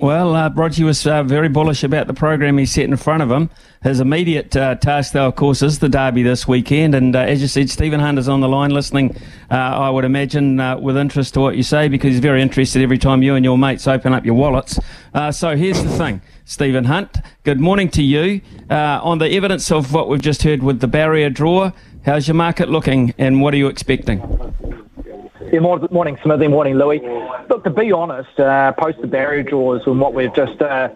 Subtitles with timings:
[0.00, 3.32] Well, uh, Roger was uh, very bullish about the program he set in front of
[3.32, 3.50] him.
[3.82, 6.94] His immediate uh, task, though, of course, is the derby this weekend.
[6.94, 9.16] And uh, as you said, Stephen Hunt is on the line listening,
[9.50, 12.80] uh, I would imagine, uh, with interest to what you say, because he's very interested
[12.80, 14.78] every time you and your mates open up your wallets.
[15.32, 16.22] so here's the thing.
[16.44, 18.40] Stephen Hunt, good morning to you.
[18.70, 21.72] on the evidence of what we've just heard with the barrier draw,
[22.04, 24.20] how's your market looking and what are you expecting?
[25.52, 26.48] Yeah, morning, Smithy.
[26.48, 27.00] Morning, Louis.
[27.48, 30.90] Look, to be honest, uh, post the barrier draws and what we've just uh,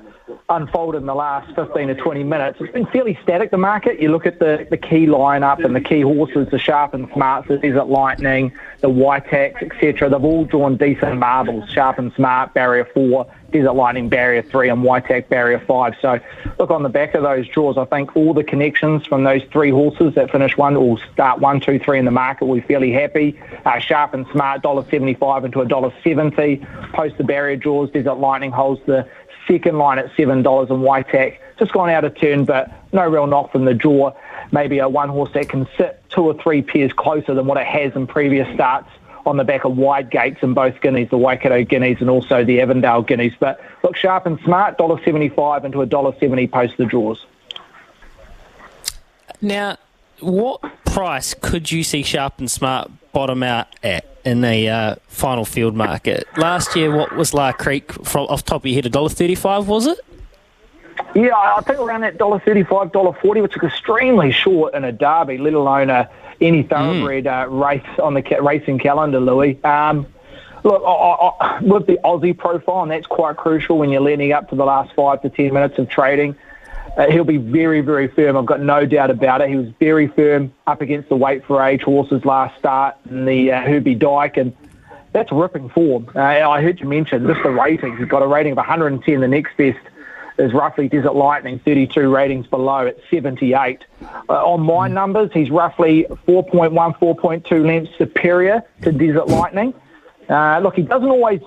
[0.50, 4.00] unfolded in the last 15 to 20 minutes, it's been fairly static, the market.
[4.00, 7.48] You look at the, the key lineup and the key horses, the Sharp and Smart,
[7.48, 10.10] the Desert Lightning, the Whiteax, etc.
[10.10, 14.82] They've all drawn decent marbles, Sharp and Smart, Barrier 4, Desert Lightning Barrier 3 and
[14.82, 15.94] Whiteax Barrier 5.
[16.00, 16.20] So
[16.58, 19.70] look on the back of those draws, I think all the connections from those three
[19.70, 23.38] horses that finish one or start one, two, three in the market, we're fairly happy.
[23.64, 26.92] Uh, Sharp and Smart, $1.75 into $1.70.
[26.92, 29.08] Post the barrier draws, Desert Lightning holds the
[29.46, 31.36] second line at $7 and Whiteax.
[31.58, 34.14] Just gone out of turn, but no real knock from the draw.
[34.50, 37.66] Maybe a one horse that can sit two or three pairs closer than what it
[37.66, 38.88] has in previous starts
[39.26, 42.60] on the back of wide gates in both guineas, the Waikato guineas and also the
[42.60, 43.34] Avondale guineas.
[43.38, 47.24] But look sharp and smart, $1.75 into $1.70 post the draws.
[49.40, 49.76] Now,
[50.20, 55.44] what price could you see Sharp and Smart bottom out at in the uh, final
[55.44, 56.26] field market?
[56.36, 58.92] Last year, what was La Creek from off top of your head?
[58.92, 59.98] $1.35, was it?
[61.14, 64.92] Yeah, I think around that dollar thirty-five, dollar forty, which is extremely short in a
[64.92, 67.44] derby, let alone a any thoroughbred mm.
[67.44, 69.62] uh, race on the ca- racing calendar, Louis.
[69.64, 70.06] Um,
[70.64, 74.50] look, I, I, with the Aussie profile, and that's quite crucial when you're leading up
[74.50, 76.36] to the last five to ten minutes of trading.
[76.96, 78.36] Uh, he'll be very, very firm.
[78.36, 79.48] I've got no doubt about it.
[79.48, 83.52] He was very firm up against the weight for age horses last start in the
[83.52, 84.54] uh, Herbie Dyke, and
[85.12, 86.10] that's ripping form.
[86.14, 87.98] Uh, I heard you mention just the ratings.
[87.98, 89.20] He's got a rating of 110.
[89.20, 89.78] The next best
[90.38, 93.84] is roughly Desert Lightning, 32 ratings below at 78.
[94.02, 94.94] Uh, on my hmm.
[94.94, 99.74] numbers, he's roughly 4.1, 4.2 lengths superior to Desert Lightning.
[100.28, 101.40] Uh, look, he doesn't always.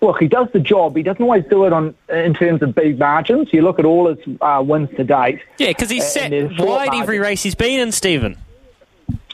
[0.00, 0.96] Look, he does the job.
[0.96, 3.52] He doesn't always do it on in terms of big margins.
[3.52, 5.40] You look at all his uh, wins to date.
[5.58, 8.38] Yeah, because he's set wide every race he's been in, Stephen.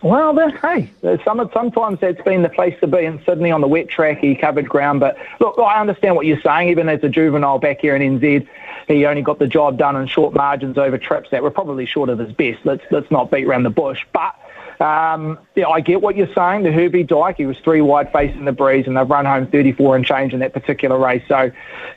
[0.05, 0.91] Well, hey,
[1.25, 4.19] some, sometimes that's been the place to be in Sydney on the wet track.
[4.19, 6.69] He covered ground, but look, I understand what you're saying.
[6.69, 8.47] Even as a juvenile back here in NZ,
[8.87, 12.11] he only got the job done in short margins over trips that were probably short
[12.11, 12.59] of his best.
[12.65, 14.35] Let's let's not beat around the bush, but.
[14.81, 16.65] Um, yeah, I get what you're saying.
[16.65, 19.95] The Herbie Dyke, he was three wide facing the breeze, and they've run home 34
[19.95, 21.23] and change in that particular race.
[21.29, 21.53] So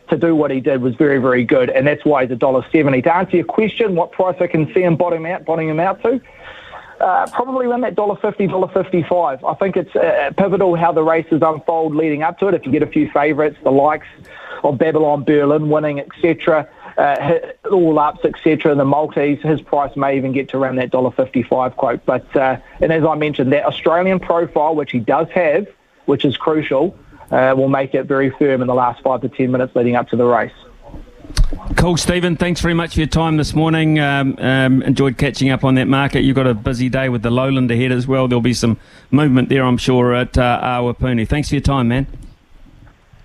[0.09, 2.63] to do what he did was very, very good, and that's why he's a dollar
[2.71, 3.01] seventy.
[3.01, 6.03] To answer your question, what price I can see him bottom out, bottoming him out
[6.03, 6.21] to?
[6.99, 9.43] Uh, probably around that dollar fifty, dollar fifty-five.
[9.43, 12.55] I think it's uh, pivotal how the races unfold leading up to it.
[12.55, 14.07] If you get a few favourites, the likes
[14.63, 17.39] of Babylon Berlin winning, etc., uh,
[17.71, 21.77] all ups, etc., the Maltese, his price may even get to around that dollar fifty-five
[21.77, 22.03] quote.
[22.03, 25.67] But uh, and as I mentioned, that Australian profile, which he does have,
[26.05, 26.97] which is crucial,
[27.29, 30.09] uh, will make it very firm in the last five to ten minutes leading up
[30.09, 30.51] to the race.
[31.75, 32.35] Cool, Stephen.
[32.35, 33.99] Thanks very much for your time this morning.
[33.99, 36.21] Um, um, enjoyed catching up on that market.
[36.21, 38.27] You've got a busy day with the lowland ahead as well.
[38.27, 38.79] There'll be some
[39.11, 41.27] movement there, I'm sure, at uh, Awapuni.
[41.27, 42.07] Thanks for your time, man.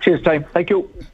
[0.01, 0.45] Cheers, team.
[0.53, 0.89] Thank you.